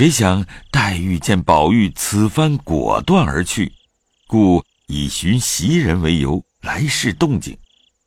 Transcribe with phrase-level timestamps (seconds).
[0.00, 3.70] 谁想黛玉见宝玉此番果断而去，
[4.26, 7.54] 故以寻袭人为由来试动静。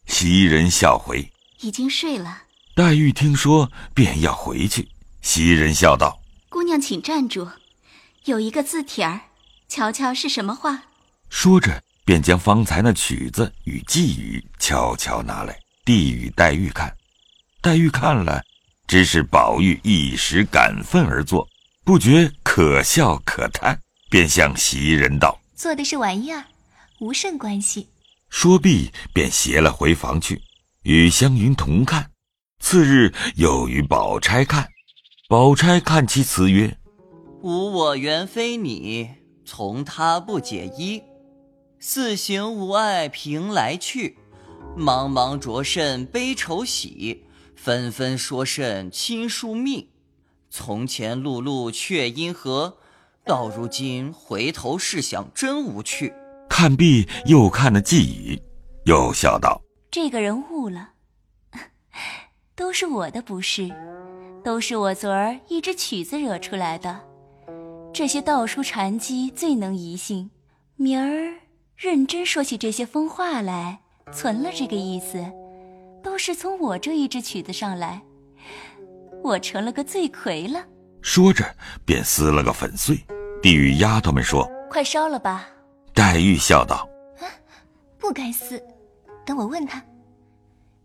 [0.08, 4.90] 袭人笑回：“已经睡了。”黛玉听说，便要回去。
[5.22, 6.20] 袭人笑道
[6.50, 7.48] ：“姑娘，请站住，
[8.26, 9.22] 有一个字帖儿，
[9.70, 10.86] 瞧瞧是什么话。”
[11.30, 15.56] 说着，便将方才那曲子与寄语悄悄拿来，
[15.86, 16.92] 递与黛玉看。
[17.62, 18.42] 黛玉看了，
[18.88, 21.48] 只是宝玉一时感愤而作，
[21.86, 23.78] 不觉可笑可叹，
[24.10, 26.46] 便向袭人道：“做的是玩意儿，
[27.02, 27.90] 无甚关系。”
[28.32, 30.42] 说毕，便携了回房去，
[30.84, 32.10] 与湘云同看。
[32.60, 34.70] 次日又与宝钗看，
[35.28, 36.78] 宝钗看其词曰
[37.44, 39.10] ：“无我原非你，
[39.46, 41.04] 从他不解衣。
[41.82, 44.18] 四行无碍凭来去，
[44.78, 47.26] 茫茫着甚悲愁喜，
[47.58, 49.90] 纷纷说甚亲疏密。
[50.56, 52.78] 从前碌碌却因何？
[53.26, 56.14] 到如今回头试想真无趣。”
[56.48, 58.40] 看毕又看了寄语，
[58.86, 59.60] 又笑道
[59.90, 60.92] ：“这个人悟了。
[62.56, 63.74] ”都是我的不是，
[64.44, 67.02] 都是我昨儿一支曲子惹出来的。
[67.92, 70.30] 这些道书禅机最能移性，
[70.76, 71.34] 明儿
[71.76, 73.80] 认真说起这些疯话来，
[74.12, 75.26] 存了这个意思，
[76.04, 78.04] 都是从我这一支曲子上来。
[79.24, 80.64] 我成了个罪魁了。
[81.02, 81.44] 说着，
[81.86, 82.98] 便撕了个粉碎，
[83.42, 85.48] 递与丫头们说：“快烧了吧。”
[85.94, 86.88] 黛玉笑道
[87.20, 87.26] ：“啊
[87.98, 88.62] 不该撕，
[89.26, 89.82] 等我问他。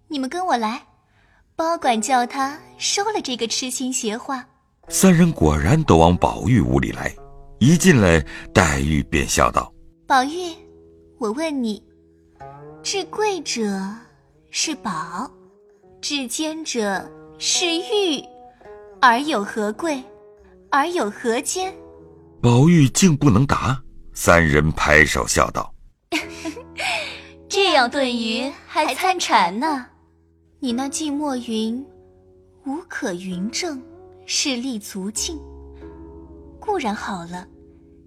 [0.07, 0.83] 你们跟我来。”
[1.57, 4.47] 包管叫他收了这个痴心邪话。
[4.89, 7.13] 三人果然都往宝玉屋里来，
[7.59, 9.73] 一进来，黛玉便笑道
[10.07, 10.55] ：“宝玉，
[11.19, 11.83] 我问你，
[12.81, 13.61] 至贵者
[14.53, 15.29] 是宝，
[16.01, 17.05] 至坚者
[17.39, 18.23] 是玉，
[19.01, 20.03] 而有何贵？
[20.71, 21.73] 而有何坚？”
[22.43, 23.81] 宝玉竟不能答。
[24.13, 25.73] 三人拍手笑道
[27.49, 29.87] ：“这样炖鱼还参禅呢。”
[30.59, 31.87] 你那寂寞云，
[32.67, 33.81] 无可云证，
[34.27, 35.39] 势力足尽，
[36.59, 37.47] 固然好了，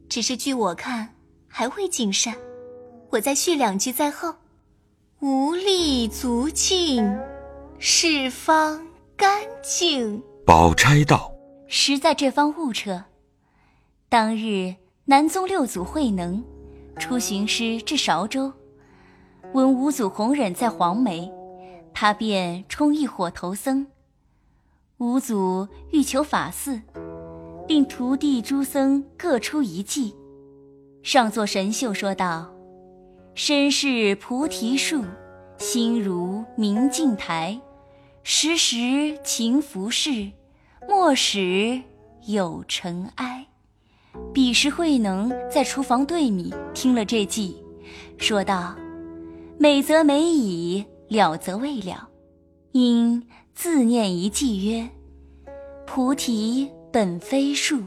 [0.09, 1.07] 只是据我看
[1.47, 2.35] 还未尽善。
[3.09, 4.35] 我再续两句在后：
[5.21, 7.09] 无力足尽，
[7.79, 8.85] 是方
[9.21, 10.19] 干净。
[10.47, 11.31] 宝钗道
[11.69, 13.03] ：“实在这方误彻。
[14.09, 14.73] 当日
[15.05, 16.43] 南宗六祖慧能
[16.97, 18.51] 出巡师至韶州，
[19.53, 21.31] 闻五祖弘忍在黄梅。”
[21.93, 23.85] 他便充一火头僧，
[24.97, 26.81] 五祖欲求法寺，
[27.67, 30.15] 令徒弟诸僧各出一计。
[31.03, 32.49] 上座神秀说道
[33.35, 35.03] ：“身是菩提树，
[35.59, 37.59] 心如明镜台，
[38.23, 40.31] 时时勤拂拭，
[40.87, 41.81] 莫使
[42.27, 43.45] 有尘埃。”
[44.33, 47.55] 彼时慧能在厨房对米，听了这计，
[48.17, 48.75] 说道
[49.57, 52.07] ：“美则美矣。”了则未了，
[52.71, 53.21] 因
[53.53, 54.89] 自念一偈曰
[55.85, 57.81] ：“菩提本非树，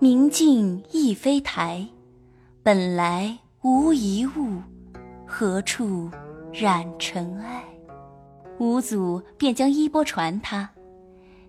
[0.00, 1.86] 明镜亦非台，
[2.64, 4.60] 本来无一物，
[5.24, 6.10] 何处
[6.52, 7.62] 染尘埃？”
[8.60, 10.68] 五祖便将衣钵传他，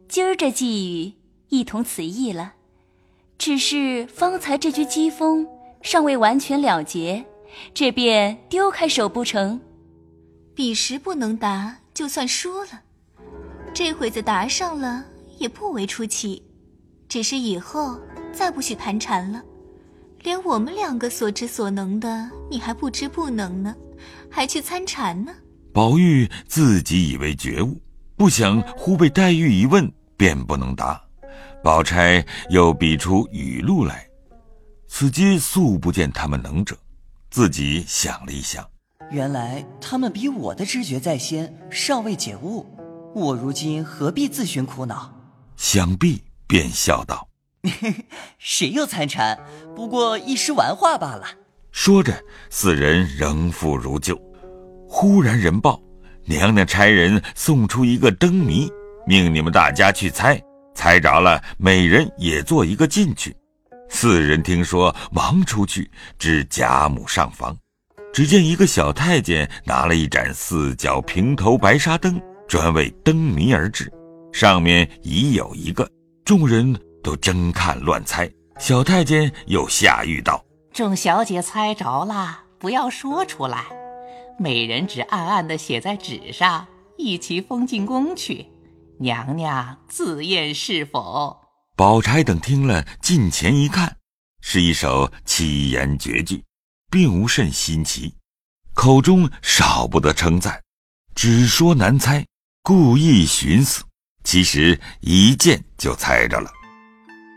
[0.07, 1.13] 今儿这寄语
[1.49, 2.53] 亦同此意了。
[3.37, 5.45] 只是方才这局机锋
[5.81, 7.25] 尚未完全了结，
[7.73, 9.59] 这便丢开手不成？
[10.55, 12.79] 彼时不能答，就算输了；
[13.73, 15.03] 这会子答上了，
[15.37, 16.41] 也不为出奇。
[17.09, 17.99] 只是以后
[18.31, 19.43] 再不许谈禅了，
[20.23, 23.75] 连我们两个所知所能的，你还不知不能呢，
[24.29, 25.35] 还去参禅呢？
[25.73, 27.81] 宝玉自己以为觉悟，
[28.17, 31.01] 不想忽被黛玉一问，便不能答。
[31.63, 34.05] 宝钗又比出语录来，
[34.87, 36.77] 此皆素不见他们能者，
[37.29, 38.67] 自己想了一想。
[39.11, 42.65] 原来他们比我的知觉在先，尚未解悟。
[43.13, 45.13] 我如今何必自寻苦恼？
[45.55, 47.27] 想必便笑道
[48.39, 49.39] ：“谁又参禅？
[49.75, 51.27] 不过一时玩话罢了。”
[51.71, 54.19] 说着，四人仍复如旧。
[54.93, 55.81] 忽然人报，
[56.25, 58.69] 娘娘差人送出一个灯谜，
[59.07, 60.39] 命你们大家去猜，
[60.75, 63.33] 猜着了，每人也做一个进去。
[63.89, 65.89] 四人听说，忙出去
[66.19, 67.57] 至贾母上房。
[68.11, 73.89] 只见一个小太监拿了一盏四角平头白纱灯，专为灯谜而制，
[74.33, 75.89] 上面已有一个。
[76.25, 78.29] 众人都争看乱猜。
[78.59, 80.43] 小太监又下谕道
[80.73, 83.63] ：“众小姐猜着了，不要说出来，
[84.41, 86.67] 每人只暗暗的写在纸上，
[86.97, 88.47] 一齐封进宫去。
[88.99, 91.39] 娘娘自验是否？”
[91.77, 93.97] 宝钗等听了，近前一看，
[94.41, 96.43] 是一首七言绝句，
[96.89, 98.15] 并无甚新奇，
[98.73, 100.59] 口中少不得称赞，
[101.13, 102.25] 只说难猜，
[102.63, 103.83] 故意寻思，
[104.23, 106.51] 其实一见就猜着了。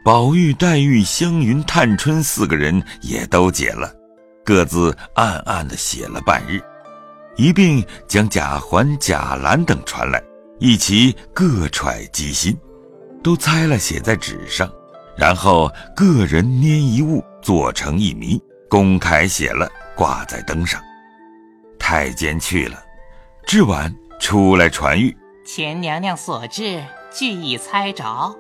[0.02, 3.94] 宝玉、黛玉、湘云、探春四个人也都解了，
[4.42, 6.62] 各自暗暗的写了半日，
[7.36, 10.22] 一并将贾环、贾兰等传来。
[10.60, 12.56] 一起各揣机心，
[13.22, 14.70] 都猜了写在纸上，
[15.16, 18.40] 然后个人捏一物做成一谜，
[18.70, 20.80] 公开写了挂在灯上。
[21.78, 22.80] 太监去了，
[23.46, 25.14] 至晚出来传谕：
[25.44, 26.82] 钱娘娘所致，
[27.12, 28.34] 俱已猜着，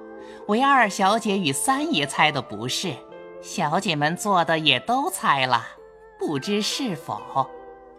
[0.46, 2.94] 唯二小姐与三爷猜的不是，
[3.42, 5.66] 小姐们做的也都猜了，
[6.18, 7.50] 不知是否。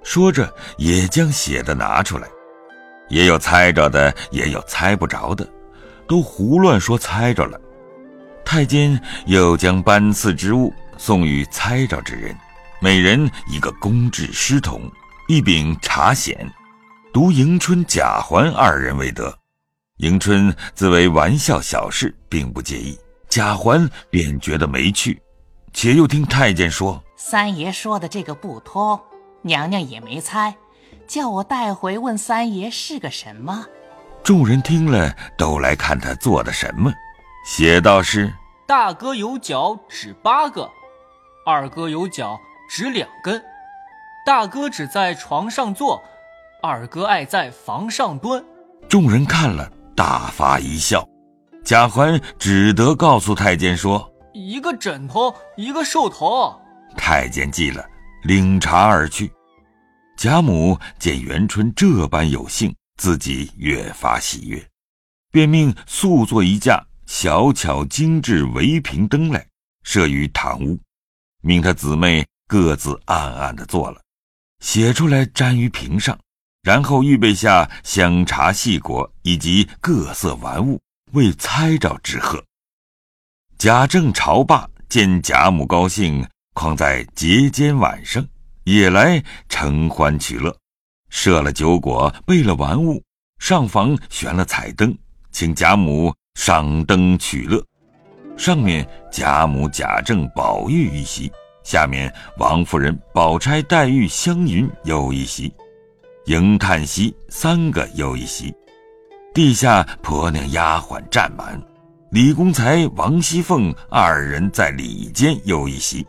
[0.05, 2.27] 说着，也将写的拿出来。
[3.09, 5.45] 也有猜着的，也有猜不着的，
[6.07, 7.59] 都胡乱说猜着了。
[8.45, 12.35] 太监又将班次之物送与猜着之人，
[12.79, 14.89] 每人一个公制诗筒，
[15.27, 16.35] 一柄茶筅，
[17.11, 19.35] 独迎春、贾环二人为得。
[19.97, 22.95] 迎春自为玩笑小事，并不介意；
[23.27, 25.19] 贾环便觉得没趣，
[25.73, 28.99] 且又听太监说三爷说的这个不通，
[29.45, 30.55] 娘娘也没猜。
[31.07, 33.65] 叫我带回问三爷是个什么？
[34.23, 36.91] 众人听了，都来看他做的什么。
[37.45, 38.33] 写道是：
[38.65, 40.67] 大哥有脚指八个，
[41.45, 43.39] 二哥有脚指两根。
[44.25, 46.01] 大哥只在床上坐，
[46.63, 48.43] 二哥爱在房上蹲。
[48.89, 51.07] 众人看了，大发一笑。
[51.63, 56.59] 贾环只得告诉太监说：“一个枕头，一个兽头。”
[56.97, 57.85] 太监记了，
[58.25, 59.31] 领茶而去。
[60.17, 64.67] 贾母见元春这般有幸，自己越发喜悦，
[65.31, 69.45] 便命速做一架小巧精致围屏灯来，
[69.83, 70.79] 设于堂屋，
[71.43, 74.01] 命他姊妹各自暗暗的做了，
[74.59, 76.17] 写出来粘于屏上，
[76.63, 80.81] 然后预备下香茶细果以及各色玩物，
[81.11, 82.43] 为猜着之贺。
[83.59, 88.25] 贾政朝罢，见贾母高兴，况在节间晚上。
[88.65, 90.51] 也来承欢取乐，
[91.09, 92.99] 设了酒果，备了玩物，
[93.37, 94.97] 上房悬了彩灯，
[95.31, 97.63] 请贾母赏灯取乐。
[98.35, 101.31] 上面贾母、贾政、宝玉一席，
[101.63, 105.53] 下面王夫人、宝钗、黛玉、湘云又一席，
[106.25, 108.51] 迎、叹息三个又一席，
[109.31, 111.61] 地下婆娘丫鬟站满，
[112.09, 116.03] 李公才、王熙凤二人在里间又一席。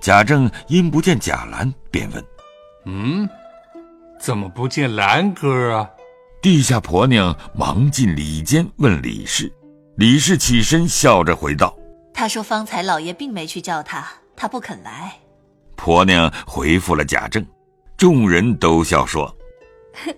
[0.00, 2.24] 贾政因不见贾兰，便问
[2.86, 3.28] ：“嗯，
[4.20, 5.90] 怎么不见兰哥啊？”
[6.40, 9.52] 地下婆娘忙进里间问李氏，
[9.96, 11.76] 李氏起身笑着回道
[12.14, 14.06] ：“他说方才老爷并没去叫他，
[14.36, 15.12] 他不肯来。”
[15.74, 17.44] 婆娘回复了贾政，
[17.96, 19.34] 众人都笑说：“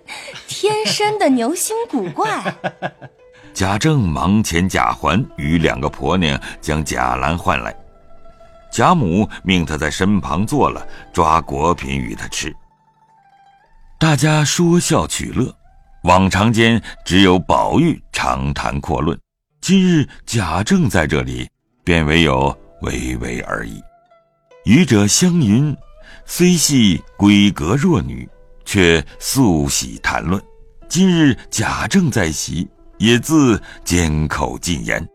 [0.47, 2.55] 天生的牛心古怪。
[3.53, 7.75] ”贾政忙遣贾环与两个婆娘将贾兰唤来。
[8.71, 12.53] 贾母命他在身旁坐了，抓果品与他吃。
[13.99, 15.53] 大家说笑取乐，
[16.03, 19.19] 往常间只有宝玉长谈阔论，
[19.59, 21.49] 今日贾政在这里，
[21.83, 23.81] 便唯有微微而已。
[24.65, 25.75] 愚者湘云，
[26.25, 28.27] 虽系闺阁弱女，
[28.63, 30.41] 却素喜谈论。
[30.87, 32.67] 今日贾政在席，
[32.97, 35.05] 也自缄口禁言。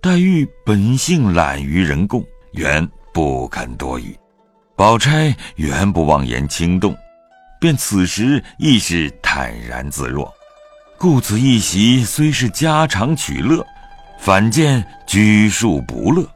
[0.00, 2.24] 黛玉本性懒于人共。
[2.52, 4.14] 原不肯多语，
[4.76, 6.94] 宝钗原不妄言轻动，
[7.58, 10.32] 便此时亦是坦然自若。
[10.98, 13.66] 故此一席虽是家常取乐，
[14.18, 16.28] 反见拘束不乐。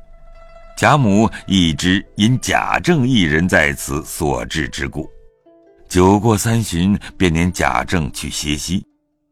[0.77, 5.09] 贾母亦知因贾政一人在此所致之故。
[5.89, 8.85] 酒过三巡，便撵贾政去歇息。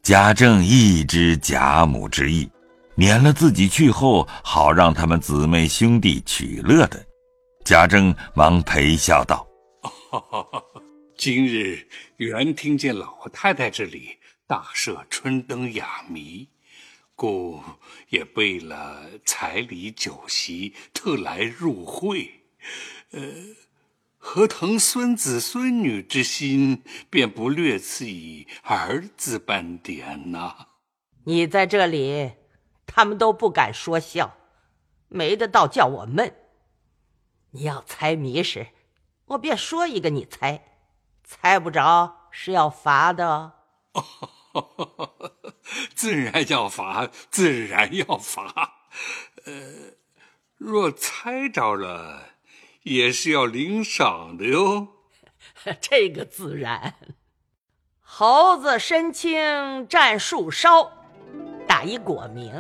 [0.03, 2.49] 贾政亦知贾母之意。
[2.97, 7.05] 撵了自己去后，好让他们姊妹兄弟取乐的。
[7.65, 9.45] 贾政忙陪笑道
[11.19, 16.49] ：“今日原听见老太太这里大设春灯雅谜，
[17.17, 17.61] 故
[18.11, 22.31] 也备了彩礼酒席，特来入会。
[23.11, 23.21] 呃，
[24.19, 30.55] 何腾孙子孙女之心，便不略赐以儿子半点呐？
[31.25, 32.31] 你在这里。”
[32.87, 34.37] 他们都不敢说笑，
[35.09, 36.35] 没得到叫我闷。
[37.51, 38.69] 你要猜谜时，
[39.27, 40.65] 我便说一个，你猜，
[41.23, 43.53] 猜不着是要罚的。
[43.93, 44.05] 哦
[45.95, 48.75] 自然要罚，自然要罚。
[49.47, 49.53] 呃
[50.57, 52.31] 若猜着了，
[52.83, 54.89] 也是要领赏的哟。
[55.81, 56.95] 这个自然。
[58.01, 61.04] 猴子身轻战树梢，
[61.67, 62.53] 打一果名。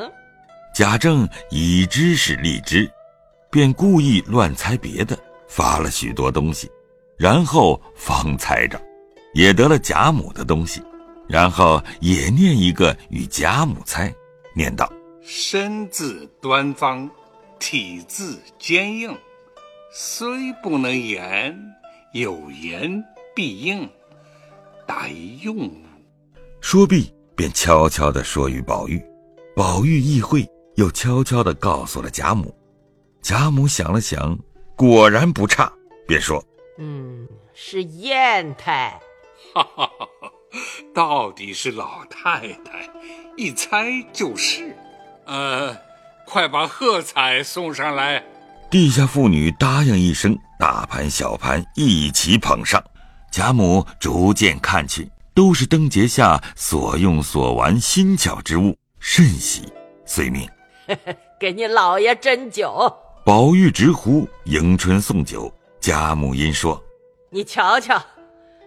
[0.75, 2.91] 贾政已知是荔枝，
[3.51, 5.19] 便故意乱猜别的，
[5.49, 6.71] 发了许多东西，
[7.17, 8.81] 然后方猜着，
[9.35, 10.83] 也得了贾母的东西，
[11.29, 14.13] 然后也念一个与贾母猜，
[14.55, 14.93] 念道
[15.23, 17.09] ：“身字端方，
[17.61, 19.17] 体字坚硬，
[19.93, 21.57] 虽不能言，
[22.13, 23.03] 有言
[23.35, 23.89] 必应。”
[24.87, 25.73] 打一用物，
[26.61, 29.03] 说毕，便悄悄地说与宝玉。
[29.57, 32.55] 宝玉意会，又悄悄地告诉了贾母。
[33.23, 34.39] 贾母想了想，
[34.77, 35.73] 果然不差，
[36.07, 36.45] 便说
[36.79, 39.01] ：“嗯，是砚台。
[39.55, 40.31] 哈哈哈哈，
[40.95, 42.89] 到底是老太太，
[43.37, 44.77] 一猜就是。
[45.27, 45.77] 呃，
[46.27, 48.23] 快把贺彩送上来。”
[48.71, 52.83] 地下妇女答应一声，大盘小盘一起捧上。
[53.31, 59.63] 贾母逐渐看去，都是灯节下所用所玩新巧之物，甚喜，
[60.07, 60.49] 遂 命
[61.41, 62.91] 给你老爷斟酒。
[63.25, 66.81] 宝玉直呼迎春送酒，贾母因说
[67.31, 68.01] ：“你瞧瞧，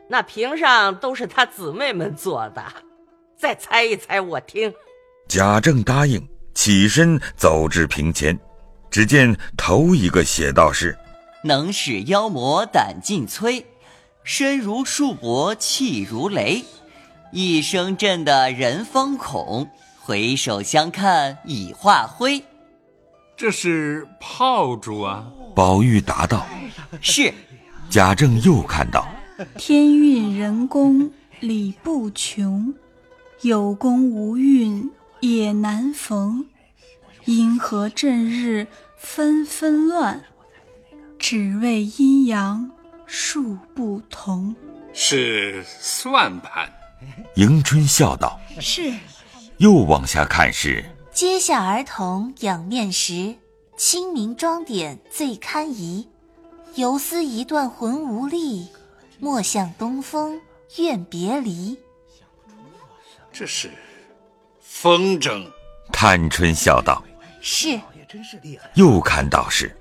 [0.09, 2.62] 那瓶上都是他姊妹们做的，
[3.38, 4.74] 再猜一猜，我听。”
[5.29, 8.38] 贾政答应，起身走至瓶前，
[8.89, 10.97] 只见头一个写道是
[11.45, 13.63] ：“能使妖魔胆尽摧。”
[14.27, 16.65] 身如束帛，气如雷，
[17.31, 19.69] 一声震得人方恐。
[20.01, 22.43] 回首相看已化灰。
[23.38, 25.25] 这是炮竹啊！
[25.55, 26.46] 宝玉答道
[27.00, 27.34] ：“是。”
[27.89, 29.07] 贾政又看到
[29.57, 32.74] ：“天运人工理不穷，
[33.43, 34.91] 有功无运
[35.22, 36.46] 也难逢。
[37.24, 38.67] 阴和正日
[38.98, 40.25] 纷纷乱，
[41.17, 42.72] 只为阴阳。”
[43.07, 44.53] 数不同，
[44.93, 46.69] 是算盘。
[47.35, 48.93] 迎春笑道：“是。”
[49.57, 53.35] 又往下看是：“阶下儿童仰面时，
[53.77, 56.09] 清明妆点最堪宜。
[56.75, 58.67] 游丝一段浑无力，
[59.19, 60.41] 莫向东风
[60.75, 61.79] 怨别离。”
[63.31, 63.71] 这是
[64.59, 65.49] 风筝。
[65.93, 67.01] 探春笑道
[67.39, 67.79] ：“是。”
[68.75, 69.75] 又看到是：“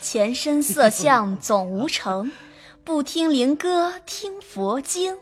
[0.00, 2.30] 前身色相总无成。”
[2.88, 5.18] 不听灵歌听佛经，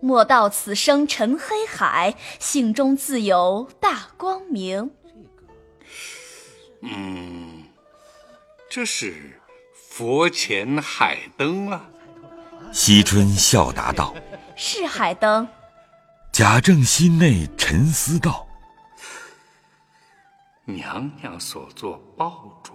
[0.00, 4.92] 莫道此生沉黑海，性中自有大光明。
[6.82, 7.64] 嗯，
[8.70, 9.40] 这是
[9.74, 11.90] 佛前海灯啊。
[12.72, 14.14] 惜春笑答道
[14.54, 15.48] ：“是海灯。”
[16.30, 18.46] 贾政心内沉思道
[20.64, 22.74] ：“娘娘所作爆竹，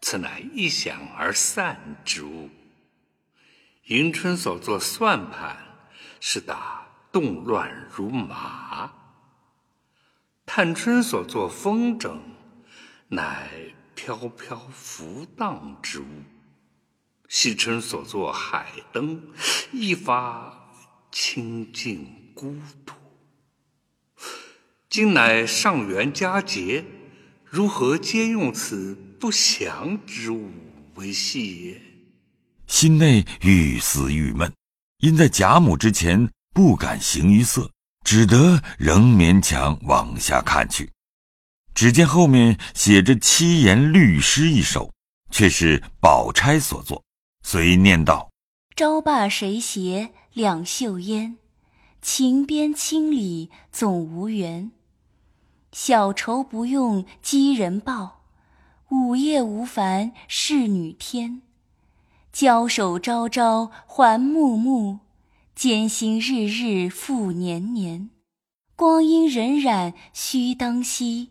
[0.00, 2.50] 此乃一响而散之物。”
[3.86, 5.64] 迎春所作算盘，
[6.18, 8.90] 是打动乱如麻；
[10.44, 12.18] 探春所作风筝，
[13.06, 13.48] 乃
[13.94, 16.24] 飘飘浮荡之物；
[17.28, 19.22] 惜春所作海灯，
[19.70, 20.68] 一发
[21.12, 22.92] 清净孤独。
[24.88, 26.84] 今乃上元佳节，
[27.44, 30.50] 如何皆用此不祥之物
[30.96, 31.85] 为戏也？
[32.78, 34.52] 心内愈思郁闷，
[34.98, 37.70] 因在贾母之前不敢形于色，
[38.04, 40.92] 只得仍勉强往下看去。
[41.74, 44.92] 只见后面写着七言律诗一首，
[45.30, 47.02] 却是宝钗所作，
[47.42, 48.30] 遂念道
[48.76, 51.38] ：“朝罢谁携两袖烟，
[52.02, 54.70] 情边千里总无缘。
[55.72, 58.26] 小愁不用寄人报，
[58.90, 61.40] 午夜无烦侍女添。”
[62.38, 64.98] 交手朝朝还暮暮，
[65.54, 68.10] 艰辛日日复年年。
[68.74, 71.30] 光阴荏苒须当惜，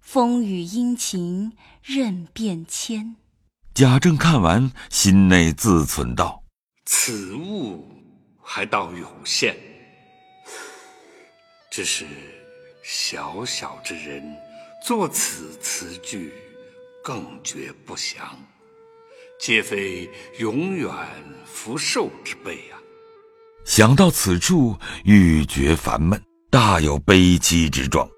[0.00, 3.16] 风雨阴晴任变迁。
[3.74, 6.44] 贾政看完，心内自忖道
[6.86, 7.84] ：“此物
[8.40, 9.56] 还倒有限，
[11.68, 12.06] 只是
[12.84, 14.22] 小小之人
[14.84, 16.32] 作此词句，
[17.02, 18.38] 更觉不祥。”
[19.38, 20.90] 皆非永远
[21.46, 22.74] 福寿之辈啊！
[23.64, 28.08] 想到此处，愈觉烦闷，大有悲戚之状，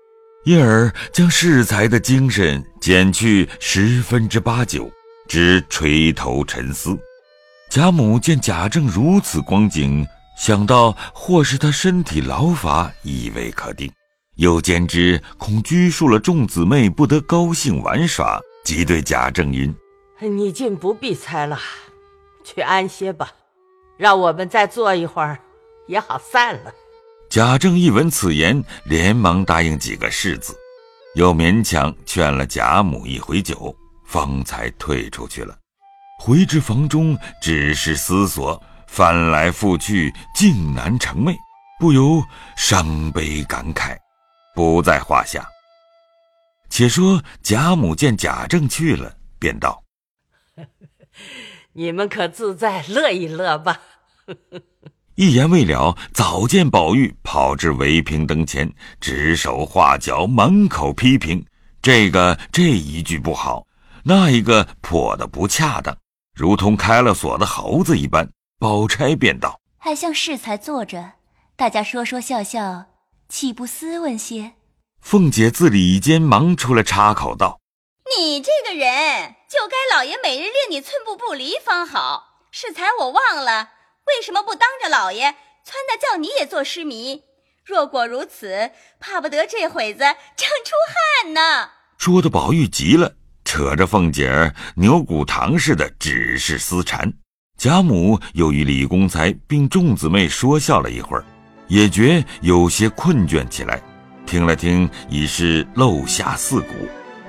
[0.45, 4.91] 因而将适才的精神减去十分之八九，
[5.29, 6.99] 只垂头沉思。
[7.71, 10.05] 贾母见贾政如此光景，
[10.39, 13.93] 想到或是他身体劳乏，以为可定，
[14.37, 19.73] 又兼之恐拘束了众姊妹不得高兴玩耍，即对贾政云
[20.29, 21.59] ：“你竟不必猜了，
[22.45, 23.33] 去安歇吧，
[23.97, 25.39] 让我们再坐一会儿，
[25.87, 26.73] 也好散了。”
[27.31, 30.55] 贾政一闻此言，连忙答应几个是字，
[31.15, 33.75] 又勉强劝了贾母一回酒，
[34.05, 35.57] 方才退出去了。
[36.19, 41.35] 回至房中，只是思索，翻来覆去，竟难成寐，
[41.79, 42.23] 不由
[42.57, 43.97] 伤悲感慨。
[44.55, 45.49] 不在话下。
[46.69, 49.83] 且说贾母见贾政去了，便道
[51.75, 53.81] ：“你们可自在乐一乐吧。
[55.17, 61.45] ”一言未了，早见宝玉跑至围屏灯前，指手画脚，满口批评。
[61.83, 63.67] 这个这一句不好，
[64.05, 65.95] 那一个破的不恰当，
[66.35, 68.27] 如同开了锁的猴子一般。
[68.59, 71.13] 宝钗便道：“还像适才坐着，
[71.55, 72.87] 大家说说笑笑。”
[73.29, 74.55] 岂不斯文些？
[75.01, 77.60] 凤姐自里间忙出来插口道
[78.19, 82.45] ：“你这个人，就该老爷每日令你寸步不离方好。
[82.51, 83.71] 适才我忘了，
[84.07, 85.35] 为什么不当着老爷撺
[85.89, 87.23] 掇叫你也做诗迷？
[87.65, 90.01] 若果如此，怕不得这会子
[90.37, 90.75] 正出
[91.23, 93.15] 汗呢。”说的宝玉急了，
[93.45, 97.13] 扯着凤姐儿牛骨糖似的只是私缠。
[97.57, 101.25] 贾母又与李公才并众姊妹说笑了一会儿。
[101.69, 103.81] 也觉有些困倦起来，
[104.27, 106.75] 听了听已是漏下四鼓，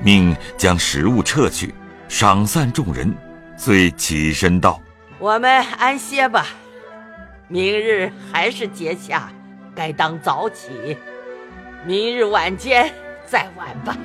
[0.03, 1.73] 命将食物撤去，
[2.07, 3.13] 赏散众人，
[3.55, 4.81] 遂起身道
[5.19, 6.47] ：“我们安歇吧，
[7.47, 9.31] 明日还是节下，
[9.75, 10.97] 该当早起，
[11.85, 12.91] 明日晚间
[13.27, 13.95] 再玩吧。”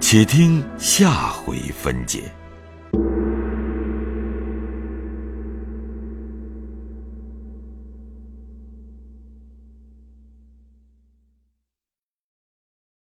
[0.00, 2.24] 且听下回分解。